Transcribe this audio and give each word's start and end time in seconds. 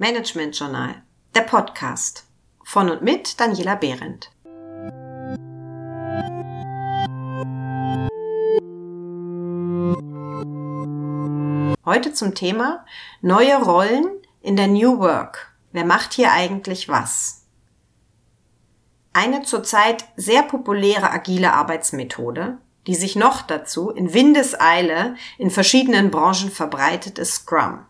Management 0.00 0.58
Journal, 0.58 0.94
der 1.34 1.42
Podcast 1.42 2.24
von 2.64 2.88
und 2.88 3.02
mit 3.02 3.38
Daniela 3.38 3.74
Behrendt. 3.74 4.30
Heute 11.84 12.14
zum 12.14 12.34
Thema 12.34 12.86
neue 13.20 13.62
Rollen 13.62 14.06
in 14.40 14.56
der 14.56 14.68
New 14.68 15.00
Work. 15.00 15.54
Wer 15.72 15.84
macht 15.84 16.14
hier 16.14 16.32
eigentlich 16.32 16.88
was? 16.88 17.44
Eine 19.12 19.42
zurzeit 19.42 20.06
sehr 20.16 20.44
populäre 20.44 21.10
agile 21.10 21.52
Arbeitsmethode, 21.52 22.56
die 22.86 22.94
sich 22.94 23.16
noch 23.16 23.42
dazu 23.42 23.90
in 23.90 24.14
Windeseile 24.14 25.16
in 25.36 25.50
verschiedenen 25.50 26.10
Branchen 26.10 26.50
verbreitet, 26.50 27.18
ist 27.18 27.34
Scrum. 27.34 27.84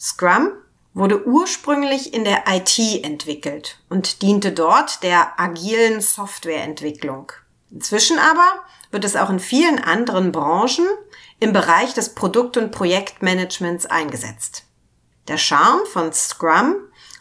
Scrum 0.00 0.54
wurde 0.94 1.26
ursprünglich 1.26 2.12
in 2.12 2.24
der 2.24 2.44
IT 2.48 2.78
entwickelt 3.04 3.78
und 3.88 4.22
diente 4.22 4.52
dort 4.52 5.02
der 5.02 5.40
agilen 5.40 6.00
Softwareentwicklung. 6.00 7.32
Inzwischen 7.70 8.18
aber 8.18 8.64
wird 8.90 9.04
es 9.04 9.16
auch 9.16 9.30
in 9.30 9.40
vielen 9.40 9.78
anderen 9.78 10.32
Branchen 10.32 10.86
im 11.40 11.52
Bereich 11.52 11.94
des 11.94 12.14
Produkt- 12.14 12.56
und 12.56 12.70
Projektmanagements 12.70 13.86
eingesetzt. 13.86 14.64
Der 15.28 15.38
Charme 15.38 15.86
von 15.86 16.12
Scrum 16.12 16.76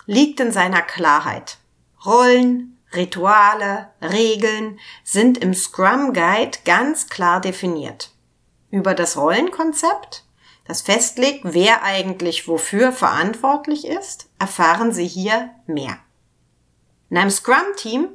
liegt 0.05 0.39
in 0.39 0.51
seiner 0.51 0.81
Klarheit. 0.81 1.57
Rollen, 2.05 2.77
Rituale, 2.93 3.89
Regeln 4.01 4.79
sind 5.03 5.37
im 5.37 5.53
Scrum 5.53 6.13
Guide 6.13 6.59
ganz 6.65 7.07
klar 7.07 7.39
definiert. 7.39 8.11
Über 8.69 8.93
das 8.93 9.17
Rollenkonzept, 9.17 10.25
das 10.71 10.81
festlegt, 10.81 11.41
wer 11.43 11.83
eigentlich 11.83 12.47
wofür 12.47 12.93
verantwortlich 12.93 13.85
ist, 13.85 14.29
erfahren 14.39 14.93
Sie 14.93 15.05
hier 15.05 15.49
mehr. 15.67 15.97
In 17.09 17.17
einem 17.17 17.29
Scrum-Team 17.29 18.07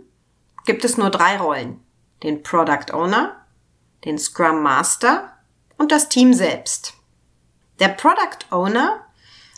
gibt 0.64 0.82
es 0.86 0.96
nur 0.96 1.10
drei 1.10 1.36
Rollen. 1.36 1.84
Den 2.22 2.42
Product 2.42 2.94
Owner, 2.94 3.36
den 4.06 4.18
Scrum 4.18 4.62
Master 4.62 5.32
und 5.76 5.92
das 5.92 6.08
Team 6.08 6.32
selbst. 6.32 6.94
Der 7.78 7.88
Product 7.88 8.50
Owner 8.50 9.04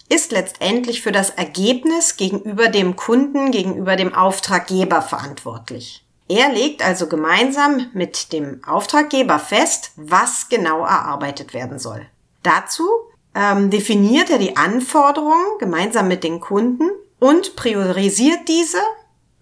ist 0.08 0.32
letztendlich 0.32 1.00
für 1.00 1.12
das 1.12 1.30
Ergebnis 1.30 2.16
gegenüber 2.16 2.66
dem 2.66 2.96
Kunden, 2.96 3.52
gegenüber 3.52 3.94
dem 3.94 4.12
Auftraggeber 4.12 5.02
verantwortlich. 5.02 6.04
Er 6.28 6.52
legt 6.52 6.82
also 6.82 7.06
gemeinsam 7.06 7.90
mit 7.92 8.32
dem 8.32 8.60
Auftraggeber 8.64 9.38
fest, 9.38 9.92
was 9.94 10.48
genau 10.48 10.80
erarbeitet 10.80 11.54
werden 11.54 11.78
soll. 11.78 12.04
Dazu 12.48 12.88
ähm, 13.34 13.68
definiert 13.68 14.30
er 14.30 14.38
die 14.38 14.56
Anforderungen 14.56 15.58
gemeinsam 15.58 16.08
mit 16.08 16.24
den 16.24 16.40
Kunden 16.40 16.88
und 17.18 17.56
priorisiert 17.56 18.48
diese, 18.48 18.80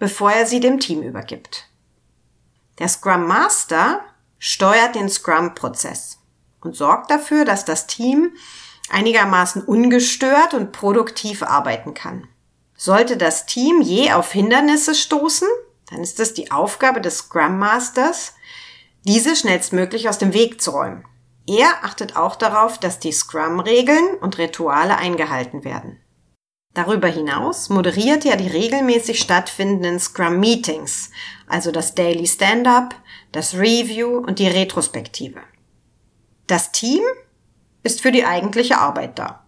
bevor 0.01 0.33
er 0.33 0.45
sie 0.45 0.59
dem 0.59 0.81
Team 0.81 1.03
übergibt. 1.03 1.69
Der 2.81 2.89
Scrum 2.89 3.29
Master 3.29 4.01
steuert 4.41 4.97
den 4.97 5.09
Scrum-Prozess 5.09 6.19
und 6.61 6.75
sorgt 6.75 7.13
dafür, 7.13 7.45
dass 7.45 7.65
das 7.65 7.87
Team 7.87 8.33
einigermaßen 8.91 9.63
ungestört 9.63 10.53
und 10.53 10.73
produktiv 10.73 11.45
arbeiten 11.45 11.95
kann. 11.95 12.27
Sollte 12.75 13.17
das 13.17 13.47
Team 13.47 13.83
je 13.83 14.11
auf 14.15 14.33
Hindernisse 14.33 14.97
stoßen, 14.97 15.47
dann 15.91 16.01
ist 16.01 16.19
es 16.19 16.35
die 16.35 16.51
Aufgabe 16.51 17.01
des 17.01 17.19
Scrum 17.19 17.57
Masters, 17.61 18.35
diese 19.05 19.37
schnellstmöglich 19.37 20.09
aus 20.09 20.19
dem 20.19 20.35
Weg 20.35 20.61
zu 20.61 20.73
räumen. 20.73 21.05
Er 21.47 21.85
achtet 21.85 22.17
auch 22.17 22.37
darauf, 22.37 22.79
dass 22.79 22.99
die 22.99 23.13
Scrum-Regeln 23.13 24.17
und 24.21 24.39
Rituale 24.39 24.97
eingehalten 24.97 25.65
werden. 25.65 26.01
Darüber 26.75 27.09
hinaus 27.09 27.71
moderiert 27.71 28.27
er 28.27 28.37
die 28.37 28.49
regelmäßig 28.49 29.21
stattfindenden 29.21 29.99
Scrum-Meetings, 29.99 31.11
also 31.47 31.71
das 31.71 31.95
Daily 31.95 32.27
Stand-up, 32.27 32.95
das 33.33 33.55
Review 33.55 34.19
und 34.19 34.39
die 34.39 34.49
Retrospektive. 34.49 35.41
Das 36.47 36.73
Team 36.73 37.03
ist 37.83 38.03
für 38.03 38.13
die 38.13 38.27
eigentliche 38.27 38.79
Arbeit 38.79 39.19
da. 39.19 39.47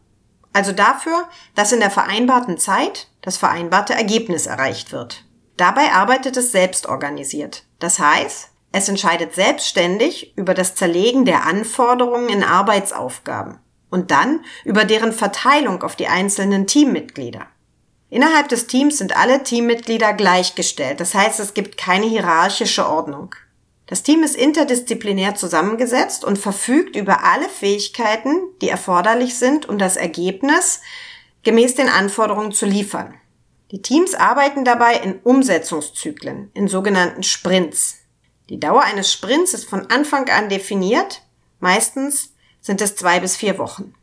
Also 0.53 0.73
dafür, 0.73 1.29
dass 1.55 1.73
in 1.73 1.81
der 1.81 1.91
vereinbarten 1.91 2.59
Zeit 2.59 3.09
das 3.21 3.37
vereinbarte 3.37 3.93
Ergebnis 3.93 4.47
erreicht 4.47 4.93
wird. 4.93 5.25
Dabei 5.57 5.93
arbeitet 5.93 6.37
es 6.37 6.53
selbst 6.53 6.87
organisiert. 6.87 7.65
Das 7.79 7.99
heißt, 7.99 8.51
es 8.73 8.89
entscheidet 8.89 9.35
selbstständig 9.35 10.37
über 10.37 10.55
das 10.55 10.75
Zerlegen 10.75 11.25
der 11.25 11.47
Anforderungen 11.47 12.29
in 12.29 12.43
Arbeitsaufgaben 12.43 13.59
und 13.91 14.11
dann 14.11 14.45
über 14.65 14.85
deren 14.85 15.13
Verteilung 15.13 15.83
auf 15.83 15.97
die 15.97 16.09
einzelnen 16.09 16.67
Teammitglieder. 16.67 17.47
Innerhalb 18.11 18.49
des 18.49 18.67
Teams 18.67 18.99
sind 18.99 19.17
alle 19.17 19.43
Teammitglieder 19.43 20.13
gleichgestellt, 20.15 21.01
das 21.01 21.15
heißt 21.15 21.41
es 21.41 21.55
gibt 21.55 21.77
keine 21.77 22.07
hierarchische 22.07 22.89
Ordnung. 22.89 23.35
Das 23.87 24.03
Team 24.03 24.23
ist 24.23 24.37
interdisziplinär 24.37 25.35
zusammengesetzt 25.35 26.23
und 26.23 26.39
verfügt 26.39 26.95
über 26.95 27.25
alle 27.25 27.49
Fähigkeiten, 27.49 28.39
die 28.61 28.69
erforderlich 28.69 29.39
sind, 29.39 29.67
um 29.67 29.79
das 29.79 29.97
Ergebnis 29.97 30.83
gemäß 31.43 31.75
den 31.75 31.89
Anforderungen 31.89 32.53
zu 32.53 32.67
liefern. 32.67 33.15
Die 33.71 33.81
Teams 33.81 34.15
arbeiten 34.15 34.65
dabei 34.65 34.97
in 34.97 35.19
Umsetzungszyklen, 35.21 36.51
in 36.53 36.69
sogenannten 36.69 37.23
Sprints. 37.23 37.97
Die 38.49 38.59
Dauer 38.59 38.83
eines 38.83 39.13
Sprints 39.13 39.53
ist 39.55 39.69
von 39.69 39.91
Anfang 39.91 40.29
an 40.31 40.49
definiert. 40.49 41.23
Meistens 41.61 42.33
sind 42.61 42.81
es 42.81 42.97
zwei 42.97 43.21
bis 43.21 43.37
vier 43.37 43.59
Wochen. 43.59 43.95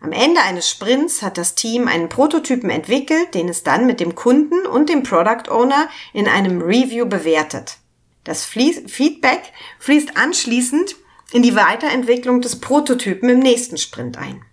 Am 0.00 0.10
Ende 0.10 0.40
eines 0.40 0.68
Sprints 0.68 1.22
hat 1.22 1.38
das 1.38 1.54
Team 1.54 1.86
einen 1.86 2.08
Prototypen 2.08 2.70
entwickelt, 2.70 3.34
den 3.34 3.48
es 3.48 3.62
dann 3.62 3.86
mit 3.86 4.00
dem 4.00 4.16
Kunden 4.16 4.66
und 4.66 4.88
dem 4.88 5.04
Product 5.04 5.48
Owner 5.48 5.88
in 6.12 6.26
einem 6.26 6.60
Review 6.60 7.06
bewertet. 7.06 7.76
Das 8.24 8.44
Feedback 8.44 9.52
fließt 9.78 10.16
anschließend 10.16 10.96
in 11.32 11.42
die 11.42 11.54
Weiterentwicklung 11.54 12.40
des 12.40 12.58
Prototypen 12.60 13.28
im 13.28 13.38
nächsten 13.38 13.78
Sprint 13.78 14.18
ein. 14.18 14.44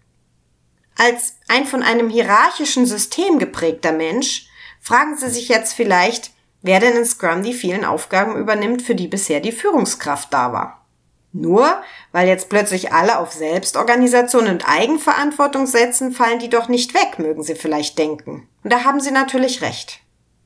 Als 0.96 1.38
ein 1.48 1.66
von 1.66 1.82
einem 1.82 2.10
hierarchischen 2.10 2.86
System 2.86 3.40
geprägter 3.40 3.92
Mensch 3.92 4.48
fragen 4.82 5.18
Sie 5.18 5.30
sich 5.30 5.50
jetzt 5.50 5.74
vielleicht, 5.74 6.32
wer 6.62 6.80
denn 6.80 6.98
in 6.98 7.06
Scrum 7.06 7.44
die 7.44 7.54
vielen 7.54 7.86
Aufgaben 7.86 8.36
übernimmt, 8.36 8.82
für 8.82 8.96
die 8.96 9.08
bisher 9.08 9.40
die 9.40 9.52
Führungskraft 9.52 10.34
da 10.34 10.54
war. 10.54 10.86
Nur 11.32 11.82
weil 12.12 12.28
jetzt 12.28 12.50
plötzlich 12.50 12.92
alle 12.92 13.20
auf 13.20 13.32
Selbstorganisation 13.32 14.48
und 14.48 14.68
Eigenverantwortung 14.68 15.68
setzen, 15.68 16.12
fallen 16.12 16.40
die 16.40 16.50
doch 16.50 16.68
nicht 16.68 16.94
weg, 16.94 17.20
mögen 17.20 17.44
Sie 17.44 17.56
vielleicht 17.56 18.00
denken. 18.00 18.48
Und 18.64 18.74
da 18.74 18.84
haben 18.84 19.00
Sie 19.00 19.12
natürlich 19.12 19.62
recht. 19.62 20.00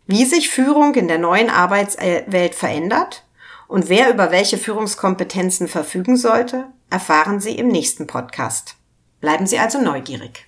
Wie 0.06 0.26
sich 0.26 0.50
Führung 0.50 0.96
in 0.96 1.08
der 1.08 1.20
neuen 1.20 1.50
Arbeitswelt 1.50 2.56
verändert 2.56 3.24
und 3.70 3.88
wer 3.88 4.10
über 4.10 4.32
welche 4.32 4.58
Führungskompetenzen 4.58 5.70
verfügen 5.70 6.18
sollte, 6.18 6.66
erfahren 6.90 7.40
Sie 7.40 7.56
im 7.56 7.70
nächsten 7.70 8.06
Podcast. 8.06 8.76
Bleiben 9.22 9.48
Sie 9.48 9.58
also 9.58 9.80
neugierig. 9.80 10.48